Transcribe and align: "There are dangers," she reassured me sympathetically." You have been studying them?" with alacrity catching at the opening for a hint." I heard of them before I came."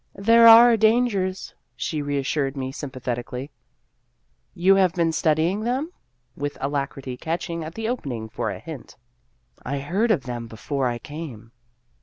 "There 0.29 0.47
are 0.47 0.75
dangers," 0.77 1.53
she 1.75 2.01
reassured 2.01 2.57
me 2.57 2.71
sympathetically." 2.71 3.51
You 4.65 4.73
have 4.77 4.93
been 4.95 5.11
studying 5.11 5.59
them?" 5.59 5.91
with 6.35 6.57
alacrity 6.59 7.15
catching 7.17 7.63
at 7.63 7.75
the 7.75 7.87
opening 7.87 8.27
for 8.27 8.49
a 8.49 8.57
hint." 8.57 8.97
I 9.63 9.77
heard 9.77 10.09
of 10.09 10.23
them 10.23 10.47
before 10.47 10.87
I 10.87 10.97
came." 10.97 11.51